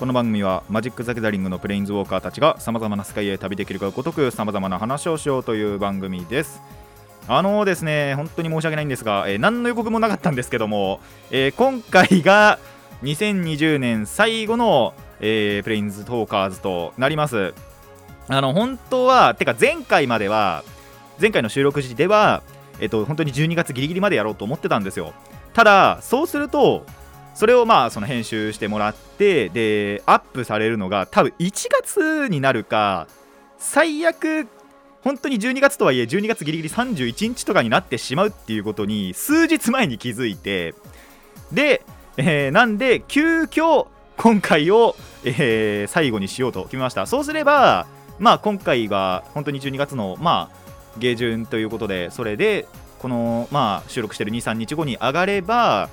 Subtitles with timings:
[0.00, 6.62] この番組はマジック・ザ・ギャザリングのプレインズウォーカーたちがさまざまな世界へ旅できるがごとくさまざまな話をしようという番組です。
[7.28, 11.00] あのーですね本当に申し訳ないんですが、えー何の予告もなかったんですけども、
[11.30, 12.58] えー今回が
[13.02, 17.52] 2020年最後の、えプレインズトーカーズとなります。
[18.28, 20.64] あの本当はてか前回までは
[21.20, 22.42] 前回の収録時では
[22.80, 25.12] えっと本当に12月ギリギリまでやろうと思ってたんですよ。
[25.52, 26.86] ただそうすると
[27.40, 33.06] それをまあその編集してもらってでアップされるのが多分1月になるか
[33.56, 34.46] 最悪
[35.02, 40.74] 本当に12月とはいえ12月ギリギリ31日とかになってしまうっていうことに数日前に気づいて
[41.50, 41.82] で、
[42.18, 43.86] えーなんで急遽
[44.18, 47.06] 今回を、えー最後にしようと決めました。
[47.06, 47.86] そうすれば
[48.18, 55.88] まあ今回は本当に12月のまあ下旬ということでそれでこのまあ収録してる23日後に上がれば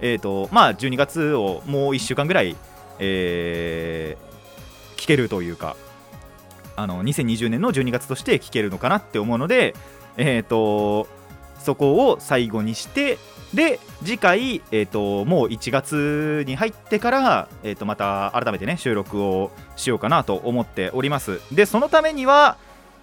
[0.00, 2.56] えーとまあ、12月をもう1週間ぐらい、
[2.98, 4.26] えー
[4.96, 5.76] 聞けるというか
[6.74, 9.74] あの2020年の12月として聞けるのかなって思うので、
[10.16, 11.06] えー、と
[11.60, 13.18] そこを最後にして
[13.54, 21.40] で次回、えー、ともう1月に入ってから、えー、とまた改めてね収録をしようかなと思っております。
[21.54, 22.56] でそのためには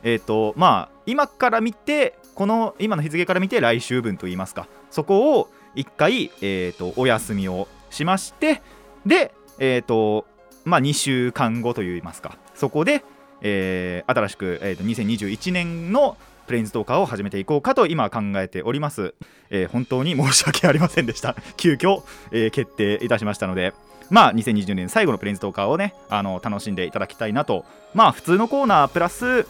[0.05, 8.61] えーとまあ、今から見てこの今の日付から見て来週分といいますかそこを1回、えー、とお休みをしまして
[9.05, 10.25] で、えーと
[10.65, 13.03] まあ、2週間後といいますかそこで、
[13.41, 19.13] えー新しく、えーと2021年のプレインズトーカーを始めていこうかと今考えております、
[19.49, 21.35] えー本当に申し訳ありませんでした。
[21.57, 23.73] 急遽、えー決定いたしましたので
[24.09, 27.65] まあ2020年最後のプレインズトーカーをねあの楽しんでいただきたいなと。
[27.93, 29.47] まあ普通のコーナープラス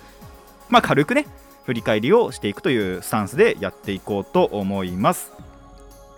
[0.69, 1.27] まあ、軽くね
[1.65, 5.31] 振り返りをしていくというスタンスでやっていこうと思います。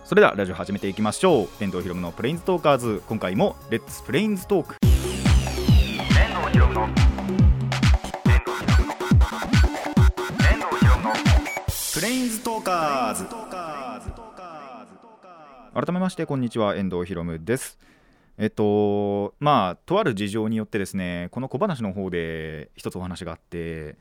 [0.04, 1.48] それではラジオ始めていきましょう。
[1.60, 3.02] 遠藤ひろむのプレインズトーカーズ。
[3.08, 4.88] 今回もレッツプレインズトーク遠
[6.40, 6.88] 藤ひろむの
[11.94, 13.26] プレインズトーカーズ。
[15.74, 16.74] 改めましてこんにちは。
[16.74, 17.78] 遠藤ひろむです。
[18.38, 23.96] えっとまあとある事情によってですねこの小話の方で一つお話があって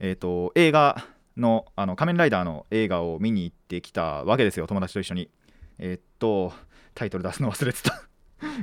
[0.00, 1.04] えっと映画
[1.36, 5.30] のあの仮面ライダーの映画を見に行ってきたわけですよ友達と一緒に。
[5.78, 6.52] えっと
[6.94, 8.02] タイトル出すの忘れてた。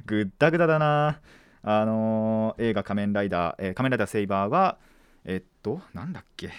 [0.05, 1.21] ぐったぐだだな。
[1.63, 4.77] あの映画仮面ライダー、えー仮面ライダーセイバーは
[5.23, 6.51] えっとなんだっけ。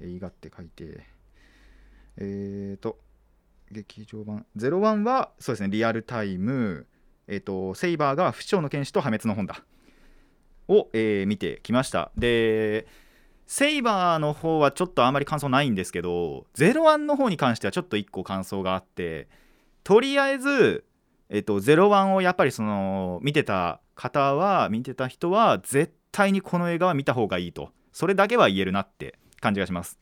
[0.00, 1.06] 映画って書いて。
[2.16, 2.98] えっと
[3.70, 4.46] 劇場版。
[4.56, 6.86] 01はそうですねリアルタイム。
[7.26, 9.62] えっ、とセイバーが不死鳥の剣士と破滅の本だ。
[10.66, 12.10] を、え見てきました。
[12.16, 12.86] で
[13.48, 19.26] セイバーの方はちょっとあんまり感想ないんですけど01の方に関してはちょっと1個感想があって
[19.84, 20.84] とりあえず
[21.30, 27.70] えっ、と01をやっぱりその見てた方は見てた人は絶対にこの映画は見た方がいいと。
[27.92, 29.98] それだけは言えるなって感じがします。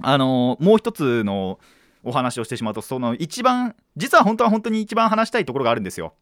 [0.00, 1.58] あのもう一つの
[2.02, 6.14] お話をしてしまうとその一番実は本当は本当に一番話したいところがあるんですよ。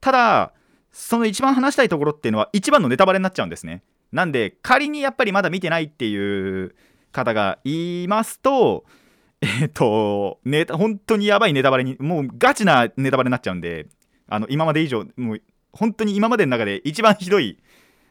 [0.00, 0.52] ただ
[0.92, 3.82] その一番話したいところっていうのは一番のネタバレになっちゃうんですね。
[4.12, 6.74] なんで仮にやっぱりまだ見てないっていう
[7.12, 8.84] 方がいますと
[9.40, 13.88] えっ、とネタ本当にやばいネタバレにもうガチなネタバレになっちゃうんで
[14.28, 17.58] あの今まで以上もう本当に今までの中で一番ひどい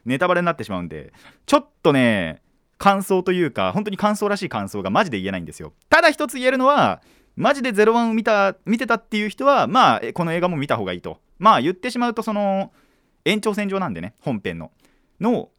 [0.04, 1.12] ネタバレになってしまうんで
[1.46, 2.42] ちょっとね
[2.76, 5.72] 感想というか本当に感想らしい感想がマジで言えないんですよ。
[5.88, 7.00] ただ一つ言えるのは
[7.36, 11.20] マジで01を見た見てたっていう人はまあこの映画も見た方がいいと。
[11.38, 12.72] まあ言ってしまうとその
[13.24, 14.72] 延長線上なんでね本編の。
[15.20, 15.50] の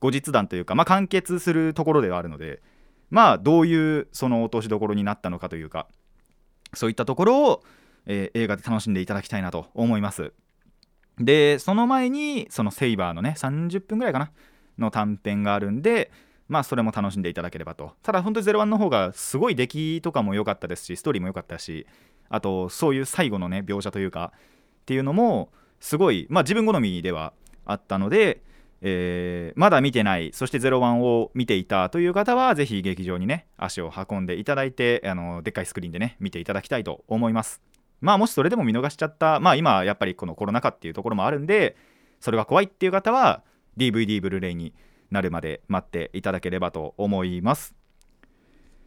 [0.00, 2.62] 後日談というかまあ完結するところではあるので
[3.10, 5.86] まあどういうその落としどころになったのかというか
[6.74, 7.62] そういったところを、
[8.06, 10.32] えー映画で楽しんでいただきたいなと思います。
[11.18, 14.30] でその前にそのセイバーのね30分ぐらいかな
[14.78, 16.10] の短編があるんで
[16.48, 17.92] まあそれも楽しんでいただければと。
[18.02, 21.86] ただ本当に01の方がすごい出来とかも良かったですしストーリーも良かったし
[22.30, 27.32] あとそういう最後のね描写というかっていうのもすごいまあ自分好みでは
[27.66, 28.42] あったので、
[28.82, 37.60] えーまだ見てないそして01を見ていたという方はぜひ劇場にね足を運んでいただいてあのでっかいスクリーンでね見ていただきたいと思います
[38.00, 41.76] まあもしそれでも見逃しちゃったまあ今やっぱりこのコロナ禍っていうところもあるんで
[42.20, 43.42] それが怖いっていう方は
[43.76, 44.74] DVD ブルーレイに
[45.10, 47.74] なるまで待っていただければと思います。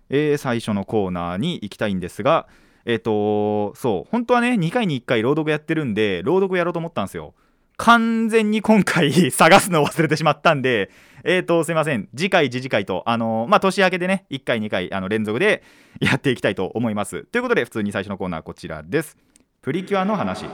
[0.10, 2.48] えー最初のコーナーに行きたいんですが、
[2.86, 7.34] えっ、とそう、本当はね、2回に1回朗読やってるんで、朗読やろうと思ったんですよ。
[7.78, 10.92] 完全に今回探すのを忘れてしまったんで、
[11.24, 12.10] えーと、すいません。
[12.16, 15.64] 次回、次次回と、あのーまあ、年明けでね、1回、2回、あの、連続で
[16.00, 17.24] やっていきたいと思います。
[17.26, 19.18] ということで、普通に最初のコーナーはこちらです。
[19.62, 20.46] プリキュアの話。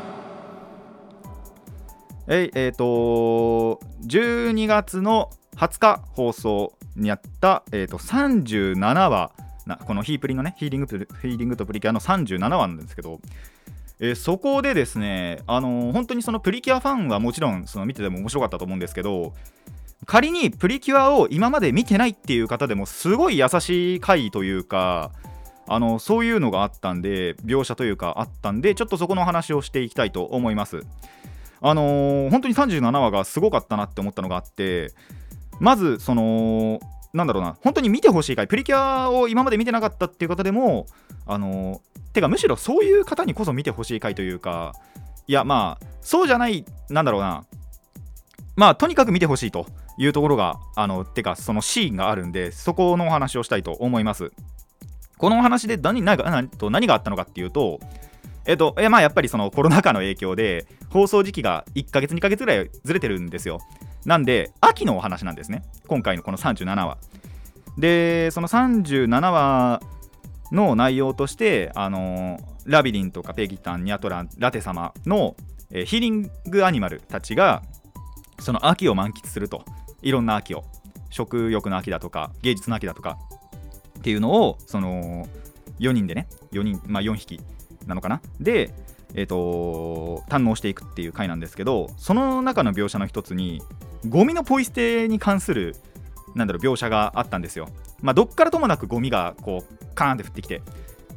[2.32, 9.32] えいえーと12月の20日放送にあった、えー、と37話
[9.66, 13.20] なこのヒープリのねヒーリングヒーリングとプリキュアの37話なんですけど、
[14.00, 19.34] えーそこでですね、あのー本当にそのプリキュアファンはもちろんその見てても面白かったと思うんですけど
[20.06, 25.12] 仮にプリキュアを今まで見てないっていう方でもすごい優しい回というか
[25.68, 30.82] あのそういうのがあったんで描写というかあったんでちょっとそこの話をしていきたいと思います。
[31.62, 34.94] あのー本当に37話がすごかったなって思ったのがあって
[35.60, 36.80] まずその
[37.14, 40.86] なんだろうな本当に見てほしい回プリキュアを今まで見てなかったっていう方でも
[41.28, 41.82] あの
[42.14, 44.74] てかむしろそういう方にこそ見てほしい回というか
[45.28, 47.46] いやまあそうじゃないなんだろうな。
[48.56, 49.68] まあとにかく見てほしいと
[49.98, 54.32] いうところがあのてかそのシーンがあるんでそこのお話をしたいと思います。
[55.18, 57.80] このお話で何何が何何があったのかっていうと
[58.46, 63.60] えっと、えまあやっぱりそのコロナ禍の影響で放送時期が1ヶ月2ヶ月ぐらいずれてるんですよ。
[64.06, 65.64] なんで秋のお話なんですね。
[65.88, 66.98] 今回のこの37話。
[67.78, 69.82] でその37話
[70.52, 75.36] の内容としてあのラビリンとかペギタンニャトランラテ様の、
[75.70, 77.62] ヒーリングアニマルたちが
[78.40, 79.64] その秋を満喫すると。
[80.02, 80.64] いろんな秋を
[81.10, 83.18] 食欲の秋だとか芸術の秋だとか
[84.00, 85.28] っていうのをその
[85.80, 87.42] 4人でね4人まあ4匹
[87.86, 88.22] なのかな？
[88.40, 88.74] で
[89.16, 93.62] え、と堪能していくっていう回なんですけどその中の描写の一つに
[94.08, 95.76] ゴミのポイ捨てに関する
[96.36, 97.70] なんだろう描写があったんですよ。
[98.02, 100.62] まあどっからともなくゴミがこうカーンって降ってきて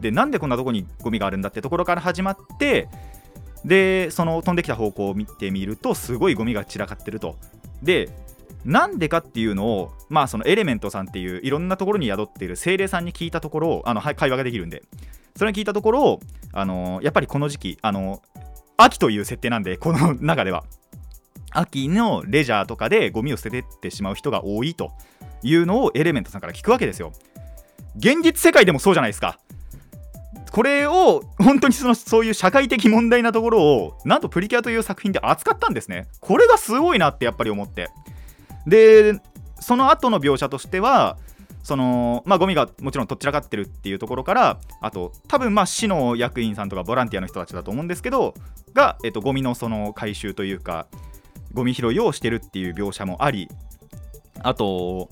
[0.00, 2.88] でなんでこんなとこにゴミがあるんだってところから始まって
[3.64, 7.36] でその飛んできた方向を見てみるとすごいゴミが散らかってると。
[7.82, 8.10] で
[8.64, 14.82] なんでかっていうのをまあそのエレメントさんっていういろんなところに宿っている精霊さんに聞いたところあのはい会話ができるんで。
[15.34, 16.20] それに聞いたところ
[16.52, 18.20] あのやっぱりこの時期あの
[18.76, 20.64] 秋という設定なんでこの中では。
[21.52, 24.92] 秋のレジャーとかでゴミを捨ててってしまう人が多いと
[25.42, 27.12] いうのをエレメントさんから聞くわけですよ。
[27.96, 29.38] 現実世界でもそうじゃないですか。
[30.50, 36.08] これを本当にそのそういう社会的問題なところをなんとプリキュアという作品で扱ったんですね。
[36.20, 37.88] これがすごいなってやっぱり思って。
[38.66, 39.20] で
[39.60, 41.16] その後の描写としては
[41.62, 48.34] そのまあゴミがもちろんとっちらかってるっていうところからあと多分まあ市の役員さんとかボランティアの人たちだと思うんですけど
[48.74, 50.86] が、えっと、ゴミのその回収というか
[51.52, 53.48] ゴミ拾いをしてるっていう描写もあり
[54.42, 55.08] あと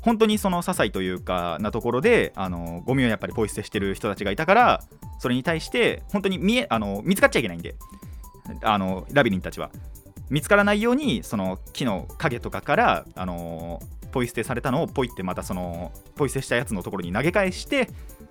[0.00, 4.82] 本当にその些細というかなところであのゴミをやっぱりポイ捨てしてる人たちがいたから
[5.18, 7.74] それに対して本当に見えあの見つかっちゃいけないんで
[8.62, 9.70] あのラビリンたちは。
[10.28, 13.80] 見つからないようにその木の影とかからあの
[14.10, 17.88] ポイ捨てされたのをポイってまたそのポイ捨てしたやつのところに投げ返して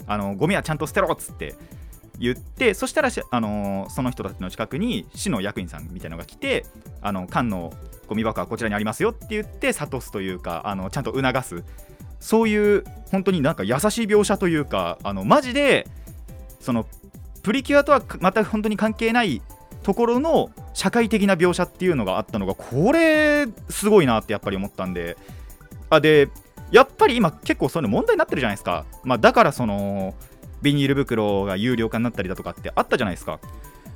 [0.08, 1.56] あのゴミはちゃんと捨てろっつって
[2.20, 6.66] 言ってそしたらあのその人たちの近くに市の役員さんみたいなのが来て
[7.02, 7.74] あの缶の
[8.08, 11.64] ゴミ箱はこちらにありますよって言って諭すというかあのちゃんと促す。
[12.20, 15.88] そういう本当になんか優しい描写というかあのマジで
[16.60, 16.88] その
[17.44, 19.42] プリキュアとはまた本当に関係ない
[19.84, 25.18] ところの社会的な描写っていうのがあったのがこれすごいなってやっぱり思ったんで。
[25.90, 26.30] あで
[26.72, 30.16] やっぱり今結構そういうの問題になってるじゃないですか、まあ、だからその
[30.62, 33.40] ビニール袋が有料化になったりだとかってあったじゃないですか。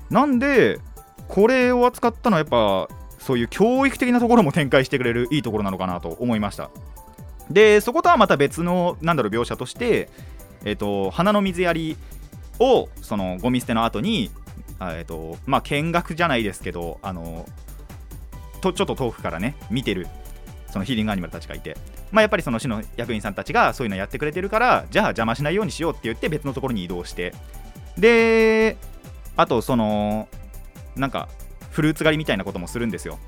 [0.10, 0.80] なんで
[1.28, 2.90] これを扱ったのはやっぱ
[3.20, 6.70] そういう教育的なところも展開してくれるいいところなのかなと思いました。
[7.50, 10.10] でそことはまた別のなんだろう描写として
[10.66, 11.98] えっ、と花の水やり
[12.60, 14.30] をそのゴミ捨ての後に
[14.80, 17.48] あえっ、とまあ見学じゃないですけどあの
[18.62, 20.08] とちょっと遠くからね見てる
[20.72, 21.78] そのヒーリングアニマルたちがいて。
[22.12, 27.34] まあやっぱりその市の役員さんたちがそういうのやってくれてるからじゃあ邪魔しないようにしようって言って別のところに移動して。
[27.98, 28.78] で
[29.36, 30.28] あとその
[30.96, 31.30] なんか
[31.72, 33.20] フルーツ狩りみたいなこともするんですよ。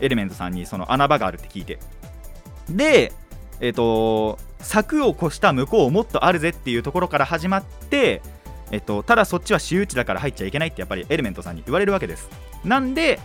[0.00, 1.78] エレメントさんにその穴場があるって聞いて。
[2.68, 3.12] で
[3.60, 8.22] えっ、と柵を越した向こうもっとあるぜっていうところから始まって
[8.72, 12.28] えっと、ただそっちは私有地だから入っちゃいけないってやっぱりエレメントさんに言われるわけです。
[12.64, 13.20] なんで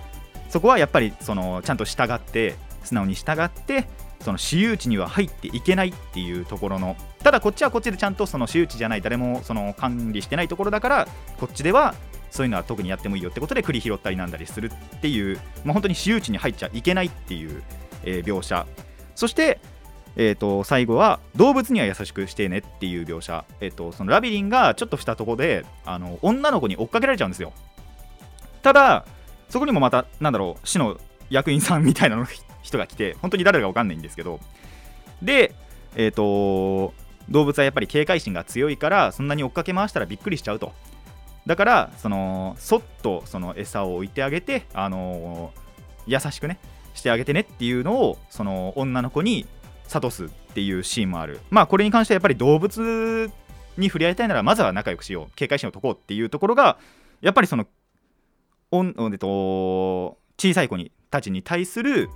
[0.50, 3.88] そこはやっぱりそのちゃんと従って素直に従って
[4.22, 11.08] その私有地には入っていけないっていうところのただこっちはこっちでちゃんとその私有地じゃない誰もその管理してないところだから
[11.40, 11.96] こっちでは
[12.32, 17.64] そういうのは特にやってもいいよってことで栗拾ったりなんだりするっていう、まあ、本当に私有地に入っちゃいけないっていう、
[18.04, 18.66] えー描写。
[19.16, 19.60] そして
[20.20, 27.54] えー、と最後は動物には優しくしてねっていう描写、えー、とそのラビリンがちょっとしたとこであの女の子に追っかけられちゃうんですよ。
[28.64, 29.06] ただ
[29.50, 30.98] そこにもまたなんだろう市の
[31.30, 32.26] 役員さんみたいなの
[32.62, 34.40] 人が来て本当に誰か分かんないんですけど。
[35.22, 35.54] で
[35.96, 36.94] えっ、ー、と
[37.30, 40.74] 動物はやっぱり警戒心が強いからそんなに追っかけ回したらびっくりしちゃうと。
[41.46, 45.54] だからそのそっとその餌を置いてあげてあの
[46.06, 46.60] 優しくね
[46.94, 49.46] してあげてねっていうのをその女の子に
[49.88, 51.40] 諭すっていうシーンもある。
[51.50, 53.32] まあこれに関してはやっぱり動物
[53.78, 55.36] に触れ合いたいならまずは仲良くしよう。
[55.36, 56.78] 警戒心を解こうっていうところが
[57.22, 57.66] やっぱりその
[58.72, 62.10] おん、えっと、小さい子にたちに対する、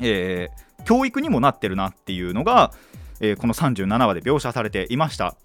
[0.00, 2.72] えー、教育にもなってるなっていうのが、
[3.20, 5.36] えー、この37話で描写されていました。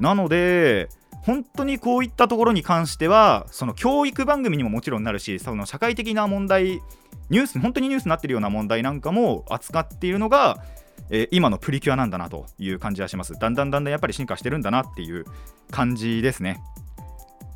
[0.00, 0.88] なので
[1.22, 6.82] 本当にこういったところに関してはその教育番組にももちろんなるしその社会的な問題
[7.30, 10.62] ニュース本当にニュースになってるような問題なんかも扱っているのが、
[11.08, 13.34] えー、今のプリキュアなんだなという感じはします。
[13.38, 15.24] だんだんだんだんやっぱり進化してるんだなっていう
[15.70, 16.60] 感じですね。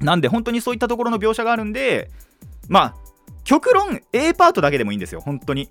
[0.01, 2.11] なんで本当にそういったところの描写があるんで
[2.69, 2.95] まあ
[3.49, 5.23] 極論 A パートだけでもいいんですよ。
[5.23, 5.71] 本当に。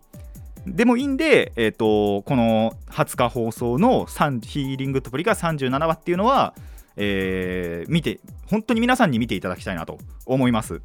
[0.65, 6.55] でもいいんで、えーと、この20日放送のヒーリングとプリが37話っていうのは、
[6.95, 10.81] えー、見て本当に皆さんに見ていただきたいなと思います。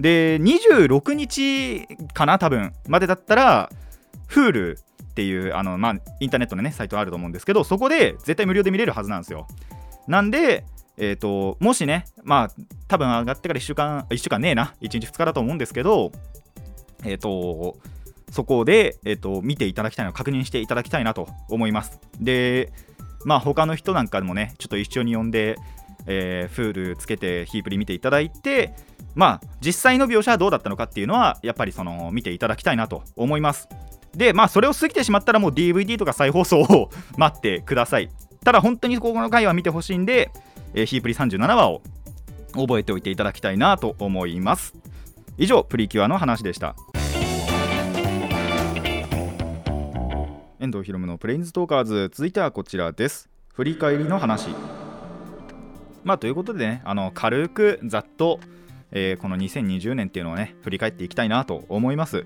[0.00, 3.70] で26日かな多分までだったら
[4.28, 9.46] Hulu っていうあの、まあ、インターネットのねサイトあると思うんですけどそこで絶対無料で見れるはずなんですよ。
[10.08, 10.64] なんで
[10.96, 12.50] えーと、もしね、まあ、
[12.88, 16.12] 多分上がってから1週間、1週間ねえな、1日2日だと思うんですけど、
[17.04, 17.76] え、ー、と、
[18.30, 22.00] そこで、えーと、見ていただきたいの、確認していただきたいなと思います。
[22.20, 22.72] で、
[23.24, 25.56] まあ、他の人なんかもね、ちょっと一緒に呼んで、
[26.06, 28.74] えー、フールつけてヒープリ見ていただいて、
[29.14, 33.68] まあ、実際の描写はどうだったのかっていうのは、やっぱりその見ていただきたいなと思います。
[34.14, 38.10] で、まあ、それを過ぎてしまったら、もう DVD とか再放送を 待ってください。
[38.44, 40.30] ただ、本当にここの回は見てほしいんで、
[40.74, 41.82] えー、ヒープリ37話を
[42.52, 44.74] 覚えておいていただきたいなと思います。
[45.38, 46.76] 以上、プリキュアの話でした。
[50.60, 52.10] 遠藤ひろむのプレインズトーカーズ。
[52.12, 53.28] 続いてはこちらです。
[53.54, 54.48] 振り返りの話。
[56.04, 58.40] まあということでねあの軽くざっと
[58.94, 62.24] えー、この2020年っていうのをね振り返っていきたいなと思います。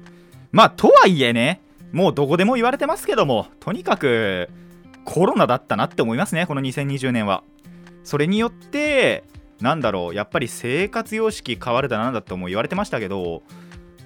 [0.52, 1.60] まあとはいえね
[1.92, 4.48] もうどこでも言われてますけどもとにかく
[5.04, 7.42] コロナだったなって思いますねこの2020年は。
[8.08, 9.22] それによって
[9.60, 13.42] なんだろうやっぱり生活様式変わるだなんだっても言われてましたけど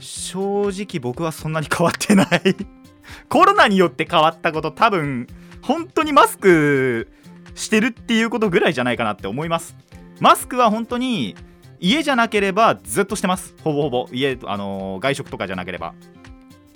[0.00, 2.56] 正直僕はそんなに変わってない。
[3.30, 5.28] コロナによって変わったこと多分
[5.60, 7.12] 本当にマスク
[7.54, 9.76] してるっていうことぐらいじゃないかなって思います。
[10.18, 11.36] マスクは本当に
[11.78, 13.54] 家じゃなければずっとしてます。
[13.62, 14.08] ほぼほぼ。
[14.10, 15.94] 家、あのー、外食とかじゃなければ。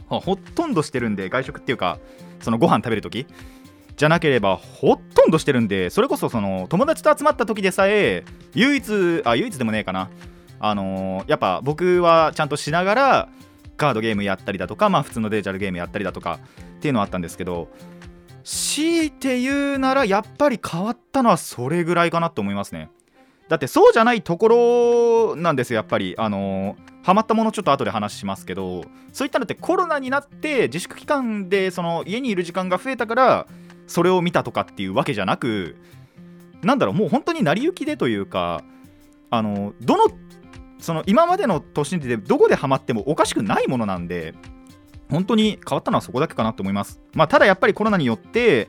[0.07, 1.99] ほとんどしてるんで外食っていうか
[2.41, 3.27] そのご飯食べるとき
[3.97, 8.25] じゃなければほとんどしてるんでそれこそその友達と集まった時でさえ
[8.55, 10.11] 唯一あ唯一でもねえかな。
[10.59, 13.29] あのー、やっぱ僕はちゃんとしながら
[13.77, 16.39] カードゲームやったりだとかまあ普通のデジタルゲームやったりだとか
[16.79, 17.69] っていうのはあったんですけど
[18.43, 22.91] 強いて言うならやっぱり変わったのはそれぐらいかなと思いますね。
[23.49, 24.49] だってそうじゃないとこ
[25.35, 26.15] ろなんですよやっぱり。
[26.19, 33.47] あのー、ハマったものちょっと後で話しますけどそういったのってコロナになって自粛期間でその家にいる時間が増えたから
[33.87, 35.77] それを見たとかっていうわけじゃなく
[36.63, 38.63] なんだろうもう本当に成り行きでというか
[39.31, 40.15] あのどの
[40.79, 44.35] その今までの年でどこでハマってもおかしくないものなんで
[45.11, 47.01] 本当に変わったのはそこだけかなと思います。
[47.15, 48.69] まあただやっぱりコロナによって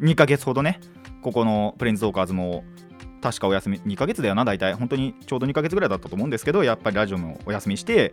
[0.00, 0.80] 2ヶ月ほどね
[1.22, 2.64] ここのプレーンズオーカーズも
[3.22, 4.74] 確かお休み2ヶ月だよな大体。
[4.74, 8.12] 本当にちょうど2ヶ月ぐらいだったと思うんですけどやっぱりラジオもお休みして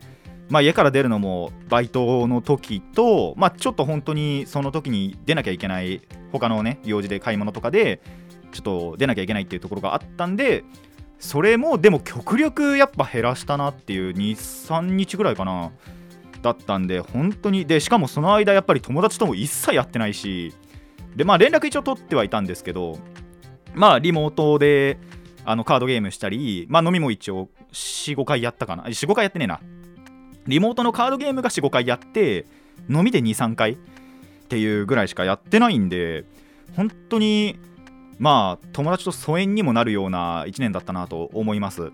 [0.49, 6.01] まあ、家から出るのもバイトの時と、まあ、ちょっと本当にその時に出なきゃいけない
[6.31, 8.01] 他のね用事で買い物とかで
[8.51, 10.63] ちょっと出なきゃいけないっていうところがあったんで
[11.19, 15.71] それもでも極力やっぱ減らしたなっていう23日ぐらいかな
[16.41, 20.53] だったんで本当にでしかもその間やっぱり友達とも一切やってないし
[21.15, 22.97] でまあ連絡一応取ってはいたんですけど
[23.79, 24.99] まあリモートで
[25.45, 28.83] あのカードゲームしたり、まあ、飲みも一応45回やったかな。
[28.83, 29.61] 45回やってねえな。
[30.47, 32.45] リモートのカードゲームが45回やって
[32.89, 33.77] 飲みで23回っ
[34.49, 36.25] ていうぐらいしかやってないんで
[36.75, 37.57] 本当に
[38.17, 41.93] まあ友達と疎遠にもなるような1年だったなと思います。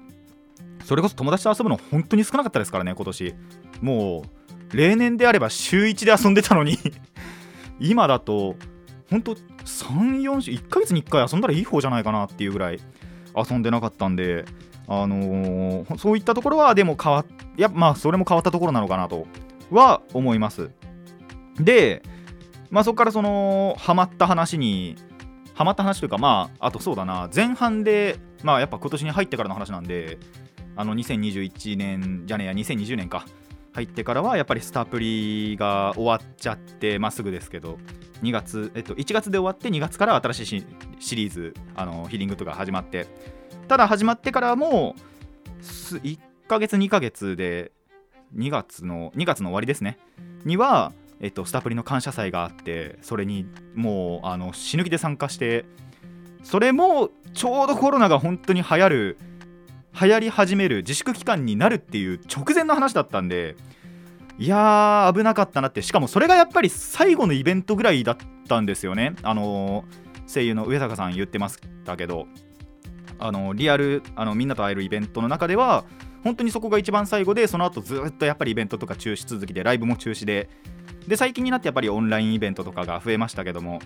[0.86, 3.36] それこそ友達と遊ぶの本当に少なかったですからね今年。
[3.82, 4.24] も
[4.74, 6.80] う例年であれば週1で遊んでたのに。
[7.80, 8.56] 今だと
[9.10, 12.80] 本当34週1ヶ月に1回遊んだらいい方じゃないかなっていうぐらい
[13.36, 14.46] 遊んでなかったんで
[14.88, 17.26] あのー、そういったところはでも変わっ
[17.58, 19.26] やまあそれも変わったところなのかなと
[19.72, 20.70] は思います。
[21.60, 22.04] で
[22.70, 24.96] まあそこからそのハマった話に
[25.54, 30.20] ハマった話というかまああとそうだな前半でまあやっぱ今年に入ってからの話なんで
[30.76, 33.26] あの2021年じゃねえや2020年か。
[33.74, 37.78] 入ってからはやっぱりスタプリが終わっちゃってまあすぐですけど。
[38.22, 40.66] 2月、えっと、1月で終わって2月から新しい
[41.00, 43.08] シリーズあのヒーリングとか始まって。
[43.68, 44.96] ただ始まってからも
[45.62, 47.72] す1ヶ月2ヶ月で
[48.36, 49.98] 2月の2月の終わりですね。
[50.44, 55.66] には、えっと、スタプリの感謝祭があってそれにもうあの死ぬ気で参加して
[56.44, 59.18] それもちょうどコロナが本当に流行る
[60.00, 63.56] 流行り始める自粛期間になるっていう直前の話だったんで
[64.38, 65.82] いやー危なかったなって。
[65.82, 69.16] しかもそれがやっぱり最後のイベントぐらいだったんですよね。
[69.24, 72.28] あのー声優の上坂さん言ってましたけど。
[73.18, 75.86] あのリアルあのみんなと会えるイベントの中では
[76.24, 80.50] 本当にそこが一番最後でその後ずっとやっぱりイベントとか中止続きでライブも中止で。
[81.08, 83.80] で最近になってやっぱりオンラインイベントとかが増えましたけども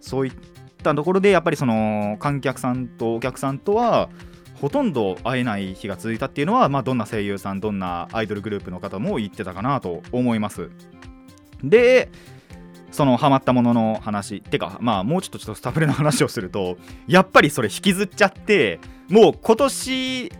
[0.00, 0.32] そういっ
[0.82, 4.08] たところでやっぱりその観客さんとお客さんとは
[4.60, 10.70] ほとんど会えない日が続いたっていうのは、まあ、どんな声優さんどんなアイドルグループの方も言ってたかなと思います。
[11.62, 12.08] で
[12.90, 20.32] そのハマったものの話ってかまあもうちょっとちょっとスタッフレの話をするとやっぱりそれ引きずっちゃってもう今年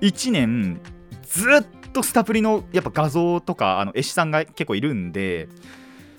[0.00, 0.80] 1年
[1.22, 5.48] ずっとスタプリのやっぱ画像とかあの絵師さんが結構いるんで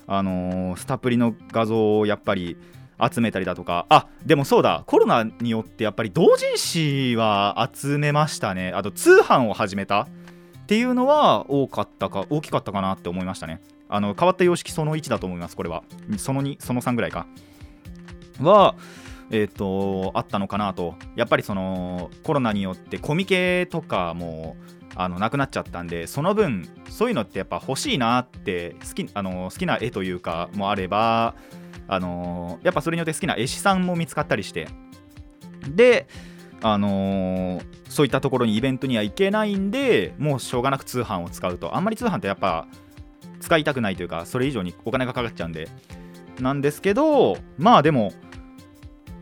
[0.08, 2.58] あのースタプリの画像をやっぱり
[3.00, 3.86] 集めたりだとか。
[3.90, 4.84] あでもそうだ。
[4.86, 8.72] コロナによってやっぱり同人誌は集めましたね。
[8.74, 10.02] あと通販を始めた。
[10.02, 13.62] っていうのは多かったか大きかったかなって思いましたね。
[13.90, 15.84] あの変わった様式その1だと思いますこれは。
[16.18, 17.26] その2その3ぐらいか。
[18.42, 18.76] は
[19.30, 20.96] えっ、とあったのかなと。
[21.16, 24.58] やっぱりそのコロナによってコミケとかも
[24.96, 31.36] あのなくなっちゃったんでその分そういうのってやっぱ欲しいなって好きあの好きな絵というかもあれば
[31.88, 34.68] あのやっぱそれによって好きな絵師さんも見つかったりして。
[35.76, 36.08] で
[36.62, 41.76] あのーそういったところにイベントには行けないんでもうしょうがなく通販を使うと。
[41.76, 42.68] あんまり通販ってやっぱ
[43.40, 45.68] 使いたくないというかそれ以上にお金がかかっちゃうんで。
[46.40, 48.14] なんですけどまあでも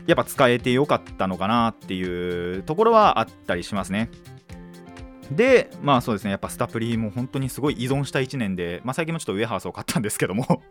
[0.06, 4.10] やっぱ使えてよかったのかなっていうところはあったりしますね。
[5.30, 6.30] でまあそうですね。
[6.30, 10.62] やっぱスタプリも本当にすごい依存した1年で、まあ、最近もちょっとウエハースを買ったんですけども。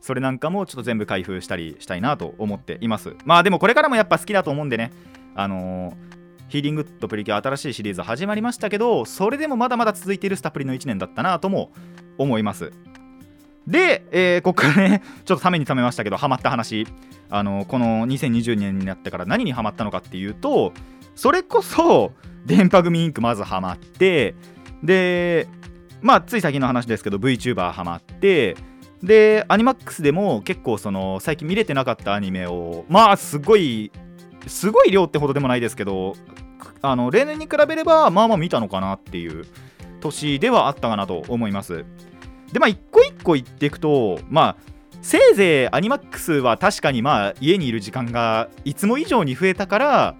[0.00, 3.16] それなんかもちょっと全部開封したりしたいなと思っています。
[3.24, 4.92] まあでもこれからもやっぱ好きだと思うんでね。
[5.34, 6.16] あのー
[6.48, 11.72] ヒーリングとプリキュア新しいシリーズ始まりましたけどそれでもまだまだ続いているスタプリの1年だったなとも
[12.18, 12.72] 思います。
[13.66, 16.86] で、えーここからね ちょっとためにためましたけどハマった話。
[17.28, 20.72] あのこの2020年になってから何にハマったのかっていうと
[21.16, 22.12] それこそ
[22.44, 24.36] 電波組インクまずハマって
[24.84, 25.48] で
[26.02, 28.56] まあつい最近の話ですけど VTuber ハマって
[29.02, 33.92] でアニマックスでも結構その最近見れてなかったアニメをまあすごい
[34.46, 36.14] すごい量ってほどでもないですけど
[36.82, 39.46] あの例年に比べればまあまあ見たのかなっていう
[40.00, 41.84] 年ではあったかなと思います。
[42.52, 44.56] でまあ一個一個言っていくとまあ
[45.02, 50.14] せいぜいアニマックスは確かにまあ家にいる時間がいつも以上に増えたから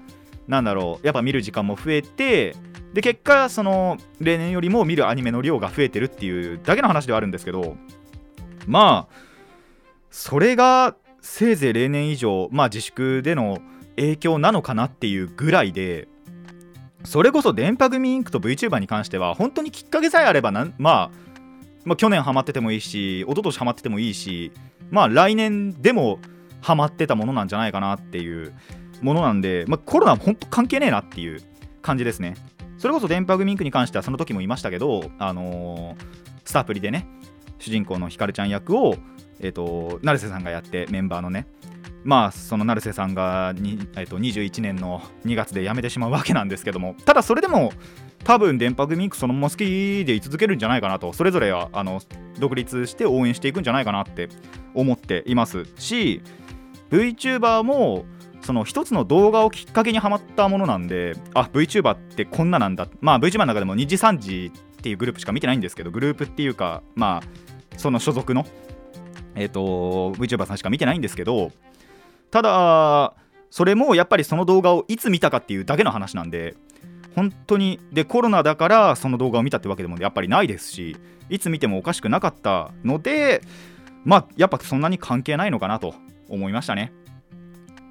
[0.49, 2.55] なんだろうやっぱ見る時間も増えて
[2.95, 7.77] で結果その例年よりも見るアニメの量が増えてるっていうだけの話ではあるんですけど
[8.67, 9.15] まあ
[10.11, 13.59] それがせいぜい例年以上まあ自粛での
[13.97, 16.09] 影響なのかなっていうぐらいで
[17.05, 21.11] それこそ電波組インクと VTuber に関しては本当にきっかけさえあればな、まあ、
[21.85, 24.53] まあ去年ハマっててもいいし一昨年ハマっててもいいし
[24.91, 26.19] まあ来年でも
[26.61, 28.53] ハマってたものなんじゃないかなっていう
[29.03, 31.43] ものなんで、まあ、コロナは本当関係ねえなっていう
[31.83, 32.35] 感じですね。
[32.79, 37.07] それこそ電波組インクに関してはその時も言いましたけどあのースタプリでね
[37.59, 38.97] 主人公のひかるちゃん役を
[39.41, 41.47] えっ、と成瀬さんがやってメンバーのね。
[42.05, 46.95] まあその成瀬さんがに、えー、と21年の2月で辞めてしまうわけなんですけども。
[47.05, 47.73] ただそれでも
[48.25, 51.13] 多分電波組インクそのまま好きで居続けるんじゃないかなと。
[51.13, 52.01] それぞれはあの
[52.39, 54.29] 独立して応援していくんじゃないかなって
[54.75, 56.23] 思っていますし
[56.91, 58.05] VTuber も
[58.43, 62.89] その一つの動画をきっかけにハマったものなんであ VTuber ってこんななんだ。
[63.01, 64.53] まあ VTuber の中でも2次3次
[64.87, 68.47] っていうグループしか見てないんですけどグループっていうかまあその所属の
[69.35, 71.51] えっ、と VTuber さんしか見てないんですけど
[72.31, 73.15] ただ
[73.51, 76.55] それもやっぱりその動画をいつ見たかっていうだけの話なんで
[77.17, 80.97] 本当にでコロナだからその動画を見たってわけでもやっぱりないですし
[81.29, 83.43] いつ見てもおかしくなかったので
[84.05, 85.95] まあやっぱそんなに関係ないのかなと
[86.29, 86.93] 思いましたね。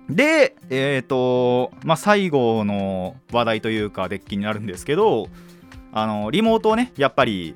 [0.09, 5.27] でえっ、とまあ最後の話題というかデッキになるんですけど
[5.95, 7.55] あのリモートをねやっぱり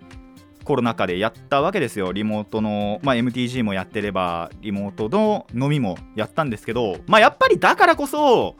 [0.63, 2.13] コロナ禍でやったわけですよ。
[2.13, 8.55] リモートの、まあ、MTG もやってればリモートの飲みもやったんですけどまあやっぱりだからこそ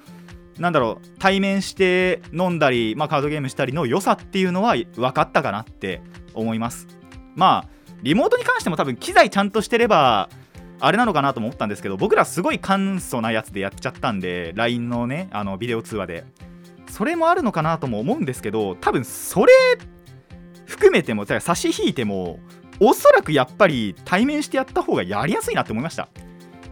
[0.57, 6.01] なんだろう対面して飲んだり、まあ、カードゲームしたりの良さっていうのは分かったかなって
[6.33, 6.87] 思います。
[7.35, 7.69] まあ
[8.03, 10.29] リモートに関しても多分機材ちゃんとしてれば
[10.81, 16.25] あれなのかなと思ったんですけど僕らすごい簡素なやつでやっちゃったんで LINE のねあのビデオ通話で。
[16.89, 19.53] それもあるのかなとも思うんですけど多分それ
[20.65, 22.39] 含めても差し引いても
[22.79, 26.07] おそらくやっぱり対面してやった方がやりやすいなって思いました。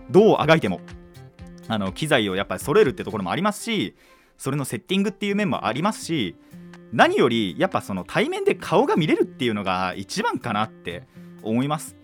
[0.09, 0.79] どうあがいても。
[1.69, 3.93] あの機材をやっぱり揃えるってところもありますし
[4.37, 6.37] それのセッティングっていう面もありますし
[6.93, 11.03] 何よりやっぱその対面で顔が見れるっていうのが一番かなって
[11.43, 11.97] 思います。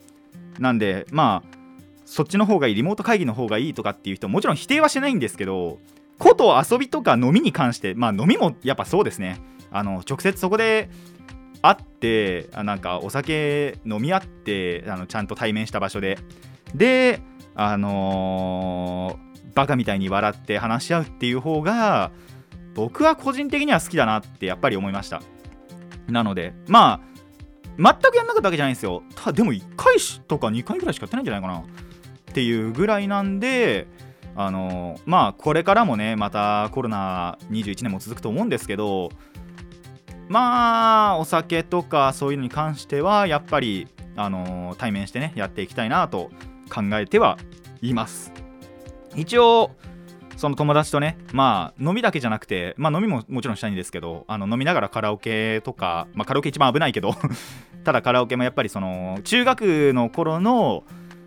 [0.60, 1.58] なんでまあ
[2.06, 5.80] そっちの方がいいリモート会議の方がいいとかっていう人もちろん否定はしないんですけど
[6.18, 9.42] こと遊びとか飲みに関してまあ飲みもやっぱそうですね。
[9.72, 10.90] あの直接そこで
[11.62, 16.18] 会ってあなんかお酒飲み合ってあのちゃんと対面した場所で。
[16.76, 17.22] で
[17.56, 22.12] あのー、バカみたいに笑って話し合うっていう方が
[22.74, 25.22] 僕は個人的には好きだなってやっぱり思いました。
[26.08, 27.14] なのでまあ
[27.78, 29.04] 全くやんなかったわけじゃないんですよ。
[29.16, 29.96] ただでも1回
[30.28, 31.60] とか2回ぐらいしかやってないんじゃないかな。
[31.60, 31.64] っ
[32.34, 33.88] ていうぐらいなんで
[34.36, 39.12] あのまあこれからもねまたコロナ21年も続くと思うんですけど
[40.28, 46.32] まあお酒とかそういうのに関してはやっぱりあの対面してねやっていきたいなと
[46.70, 47.38] 考えては
[47.82, 48.32] います。
[49.16, 49.72] 一応
[50.38, 57.14] その友達とねまあ飲みだけじゃなくてまあ飲みももちろんしたいんですけどあの飲みながらカラオケとかまあカラオケ一番危ないけど
[57.84, 60.84] ただカラオケもやっぱりその中学の頃の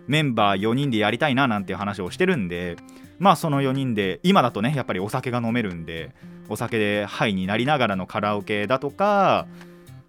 [0.07, 2.77] メンバー4人でやりたいななんていう話をしてるんで
[3.19, 6.11] まあその4人で今だとねやっぱりお酒が飲めるんで
[6.49, 9.47] お酒でハイになりながらのカラオケだとか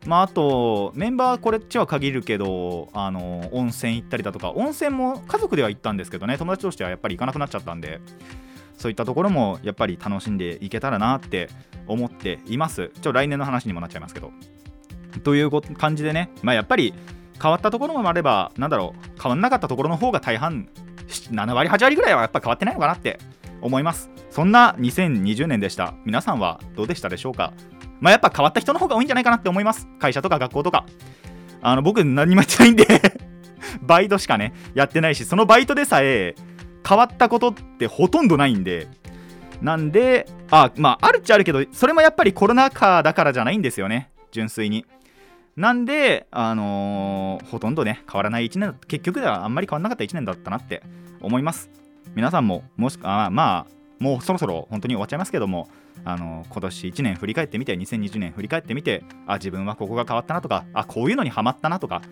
[0.07, 8.01] まあ、あとメンバーこれっちは限るけどあの温泉行ったりだとか温泉も家族では行ったんですけどね友達としてはやっぱり行かなくなっちゃったんで
[8.79, 11.51] そういったところもやっぱり楽しんでいけたらなって
[11.89, 12.93] 思っています。
[13.03, 14.31] ちょ来年の話にもなっちゃいますけど。
[15.25, 16.95] という感じでねまあやっぱり
[17.41, 20.69] 変わったところもあればなんだろう変わんなかったところの方が大半
[21.09, 23.19] 7割8割ぐらいはやっぱ変わってないのかなって
[23.61, 24.11] 思います。
[24.31, 25.95] そんな2020年でした。
[26.05, 27.53] 皆さんはどうでしたでしょうか？
[28.01, 29.89] まあやっぱ変わった人の方が多いんじゃないかなって思います。
[29.99, 30.87] 会社とか学校とか。
[31.61, 32.87] あの僕何もやってないんで
[33.83, 36.37] バイトしかねやってないしそのバイトでさえ
[36.89, 38.87] 変わったことってほとんどないんで。
[39.61, 44.11] なんであまああるっちゃあるけどそれもやっぱりコロナ禍だからじゃないんですよね。
[44.31, 44.85] 純粋に。
[45.59, 50.85] なんで、あのー、ほとんどね、変わらない1年、結局ではあんまり変わらなかった1年だったなって
[51.21, 51.69] 思います。
[52.15, 55.69] 皆さんも、もしあまあ、もうそろそろ本当に終わっちゃいますけども、
[56.05, 62.03] あのー、今年1年振り返ってみて、2020年振り返ってみて、あ、自分はここが変わったなとか、あ、こういうのにはまったなとか、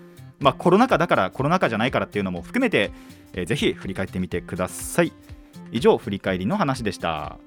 [0.40, 2.90] まあ、コロナ禍だから、コロナ禍じゃないからっていうのも含めて、
[3.32, 5.12] えー、ぜひ振り返ってみてください。
[5.70, 7.38] 以上、振り返りの話でした。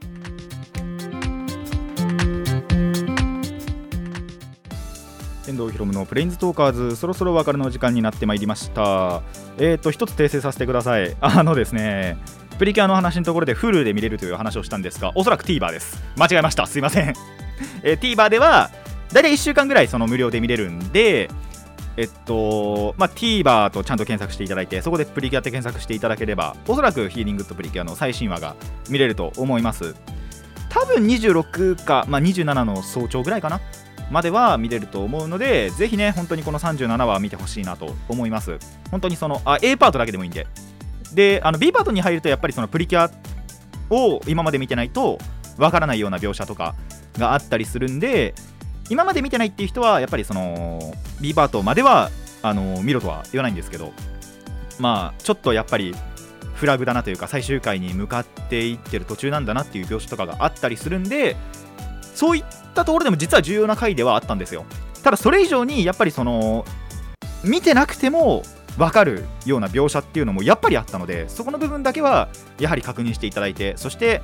[5.50, 9.24] 遠藤ひろむのプレインズトーカーズそろそろお別れの時間になってまいりました。
[9.58, 11.16] えっ、ー、と一つ訂正させてください。
[11.22, 12.18] あのですね
[12.60, 16.02] プリキュアの話のところで Hulu で見れるという話をしたんですがおそらく TVer です。
[16.18, 16.68] 間違えました。
[16.68, 17.14] すいません、
[17.84, 18.70] えー、TVer では
[19.12, 21.30] だいたい1週間ぐらいその無料で見れるんで
[21.98, 28.56] えっと、まあ、TVer とちゃんと検索していただいて、そこでプリキュアって検索していただければ、おそらくヒーリングとプリキュアの最新話が
[28.90, 29.96] 見れると思います。
[30.70, 33.60] 多分26か、まあ、27の早朝ぐらいかな。
[34.12, 38.58] までは見れると思うので、ぜひね、本当にこの37話見てほしいなと思います。
[38.92, 40.48] 本当にその、あ、A パートだけでもいいんで。
[41.14, 43.12] で、あの B パートに入ると、やっぱりそのプリキュア
[43.90, 45.18] を今まで見てないと、
[45.58, 46.76] わからないような描写とか
[47.18, 48.34] があったりするんで、
[48.90, 52.10] 今まで見てないっていう人は、やっぱりその B パートまでは
[52.42, 53.94] あの見ろとは言わないんですけど、
[54.80, 55.94] まあ、ちょっとやっぱり
[56.54, 61.36] フラグだなというか、最終回に向かっていってる途中なんだなっていう描写とかがあったりするんで、
[62.16, 64.66] そういったたところでも実は重要な回ではあったんですよ。
[65.04, 66.66] ただそれ以上にやっぱりその
[67.44, 68.44] 見てなくても
[68.78, 74.22] 分かるような描写っていうのもやっぱりあったのでそこの部分だけはやはり確認していただいてそして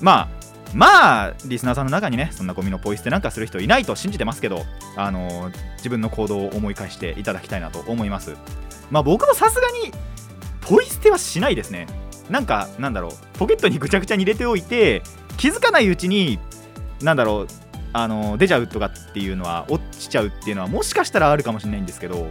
[0.00, 0.28] まあ
[0.74, 4.62] まあリスナーさんの中にねそんなゴミのポイ捨てなんかする人いないと信じてますけど
[4.96, 8.36] あの自分の行動を思い返していただきたいなと思います。
[8.90, 9.92] まあ僕もさすがに
[10.60, 11.86] ポイ捨てはしないですね。
[12.30, 15.02] なんかなんだろうポケットにぐちゃぐちゃに入れておいて
[15.36, 16.38] 気づかないうちに
[17.02, 17.63] なんだろう
[17.94, 22.28] あの出ちゃうとかっていうのは落ちちゃうっていうのはもしかしたらあるかもしれないんですけど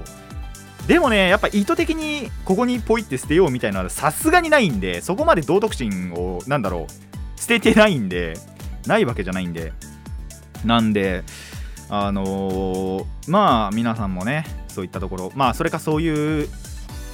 [0.88, 8.38] でもねやっぱ意図的にここにポイって捨てようみたいなのはさすがにないんでそこまで道徳心をなんだろう捨ててないんで
[8.86, 9.74] ないわけじゃないんで。
[10.66, 11.24] なんで
[11.90, 16.50] あのー、まあ皆さんもねそういったところまあそれかそういう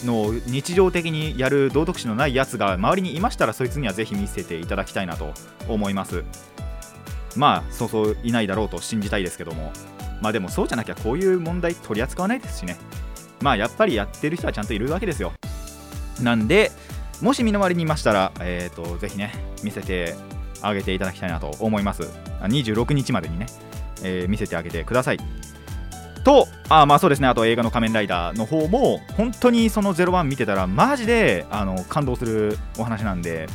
[0.05, 5.33] のを日常的にやる道徳心のないやつが周りにいましたらそいつにはぜひ見せていただきたいなと
[5.67, 6.23] 思います。
[7.39, 9.73] まあそうそういないだろうと信じたいですけども。
[10.21, 12.77] まあでもそうじゃなきゃこういう問題取り扱わないですしね。
[13.41, 15.31] まあやっぱりやってる人はちゃんといるわけですよ。
[16.21, 16.71] なんで
[17.21, 20.15] もし身の回りにいましたら、えーと、ぜひね見せて
[20.61, 22.03] あげていただきたいなと思います。
[22.41, 23.45] 26日までにね、
[24.03, 25.19] えー、見せてあげてください。
[26.25, 27.29] とあまあそうですね。
[27.29, 33.47] あと映画の「仮面ライダー」の方も本当にその01見てたらマジであの感動するお話なんで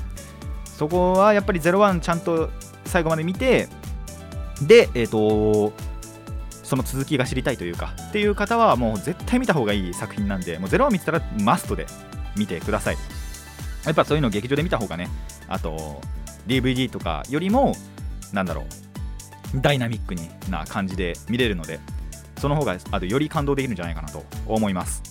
[0.64, 2.48] そこはやっぱり01ちゃんと
[2.86, 3.68] 最後まで見て
[4.62, 5.72] でえっ、ー、と
[6.62, 11.86] その続きが知りたいというかっていう方はもう絶対見た方がいい作品なんでもう01見てたらマストで
[12.36, 12.96] 見てください。
[13.84, 15.08] やっぱそういうのを劇場で見た方がね
[15.46, 16.00] あと
[16.46, 17.74] DVD とかよりも
[18.32, 18.62] なんだろ
[19.54, 21.80] うダイナミックにな感じで見れるので
[22.38, 25.02] その方があとより感動できるんじゃないかなと思います。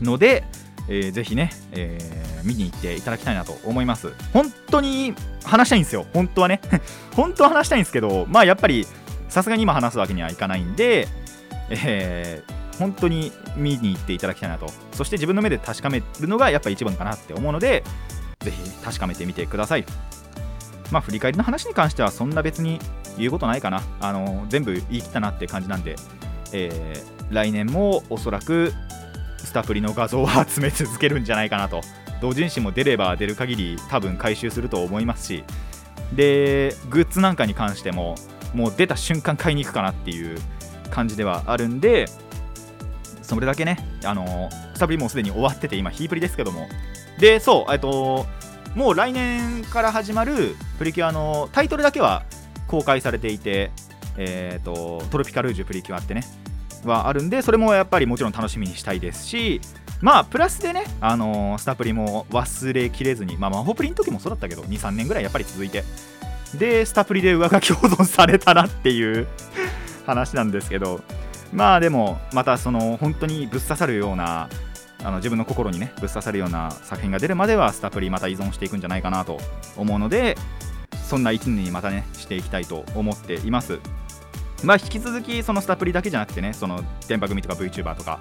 [0.00, 0.44] ので、
[0.88, 4.12] えー、ぜひね、えー、見に行っていただきたいなと思います。
[4.32, 6.06] 本当に話したいんですよ。
[6.12, 6.60] 本当はね。
[7.14, 8.86] 本当は話したいんですけどまあやっぱり
[9.28, 11.08] さすがに今話すわけにはいかないんで、
[11.70, 14.66] えー、本当に見に行っていただきたいなと。
[14.92, 17.82] そして自分の目で確かめるのがやっぱ一番かなって思うので
[18.40, 19.84] ぜひ確かめてみてください。
[20.90, 22.78] まあ振り返りの話に関してはそんな別に
[23.18, 23.82] 言うことないかな。
[24.00, 25.96] あの全部言い切ったなって感じなんで
[26.52, 28.72] えー、来年もおそらく
[29.46, 31.80] スタプリの画像を集め続けるんじゃないかなと。
[32.20, 35.44] 同人誌も出れば出る限り多分回収すると思いますし。
[36.12, 38.14] でグッズなんかに関しても
[38.54, 40.38] もう出た瞬間買いに行くかなっていう
[40.88, 42.08] 感じではあるんで
[43.22, 46.68] それだけねあのスタプリもうすでに終わってて今ヒープリですけども。
[47.18, 48.26] でそうえっと
[48.74, 52.24] もう来年から始まるプリキュアのタイトルだけは
[52.68, 53.70] 公開されていて
[54.18, 56.24] えーと、トロピカルージュプリキュアってね。
[56.86, 59.60] はあるんでそれもやっぱりもちろん楽しみにしたいですし
[60.00, 65.84] まあプラスでね、あのー、スタプリも忘れきれずに、まあ、魔法プリの時もそうだったけど23年ぐらいやっぱり続いて
[66.58, 69.26] でスタプリで上書き保存されたなっていう
[70.06, 71.00] 話なんですけど
[71.52, 74.48] まあでもまたその本当にぶっ刺さるような
[75.02, 79.38] あの自分の心にねぶっ刺さるような作品が出るまではスタプリまた依存していくんじゃないかなと
[79.76, 80.36] 思うので
[81.06, 83.78] そんな1年にまたねしていきたいと思っています。
[84.64, 88.20] まあ、引き続きそのスタプリだけじゃなくてねその電波組とか VTuber とか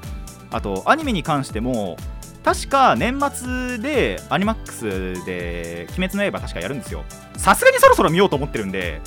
[0.52, 1.98] あとアニメに関しても
[2.44, 7.04] 確か年末でアニマックスで「鬼滅の刃」確かやるんですよ。
[7.38, 9.02] さすがにそろそろ見ようと思ってるんで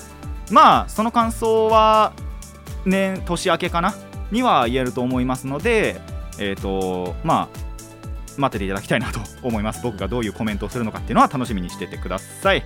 [0.50, 2.12] まあその感想は
[2.84, 3.94] ね年明けかな
[4.32, 6.00] には言えると思いますので
[6.38, 7.68] えっ、ー、とまあ
[8.38, 9.82] 待ってていただきたいなと思います。
[9.82, 12.64] 僕がどういうコメントをするのかっていうのは楽しみにしててください。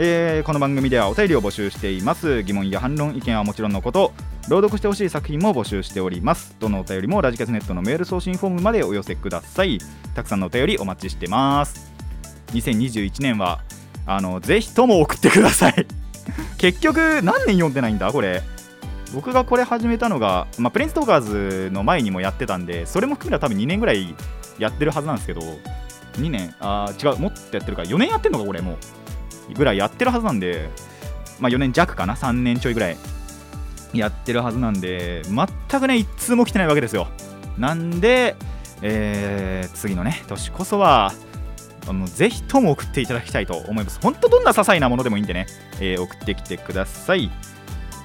[0.00, 2.44] えー、この番組ではお便りを募集しています。
[2.44, 4.12] 疑問や反論意見はもちろんのこと
[4.48, 6.54] 朗読してほしい作品も募集しております。
[6.60, 9.80] どのお便りもラジカセネットのメール送信フォームまでお寄せください。
[10.14, 11.92] たくさんのお便りお待ちしてます。
[12.52, 13.58] 2021年は
[14.06, 15.84] あのぜひとも送ってください。
[16.58, 18.44] 結局何年読んでないんだこれ。
[19.12, 24.14] 僕がこれ始めたのが、まあ、プレインストーカーズの前にもやってたんでそれも含めたら多分2年ぐらい
[24.60, 25.40] やってるはずなんですけど
[26.18, 26.54] 2年？
[26.60, 28.76] あ違うもっとやってるから4年やってんのかこれもう。
[29.54, 30.70] ぐらいやってるはずなんで、
[31.40, 32.96] まあ、4年弱かな、3年ちょいぐらい
[33.92, 37.08] やってるはずなんで、全くね、一通も来てないわけですよ。
[37.56, 38.36] なんで、
[38.82, 41.12] えー、次のね、年こそは、
[41.86, 43.98] あのぜひとも送っていただきたいと思います。
[44.02, 45.46] 本当どんな些細なものでもいいんでね、
[45.80, 47.30] えー、送ってきてください。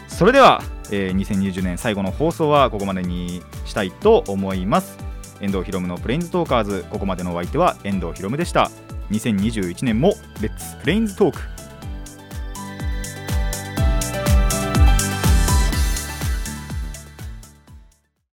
[0.08, 4.97] それでは、えー、2020年最後の放送はここまでにしたいと思います。
[5.41, 8.71] 遠藤ひろむのプレインズトーカーズ、ここまでのお相手は遠藤ひろむでした。
[9.13, 11.53] 2021年もレッツプレインズトーク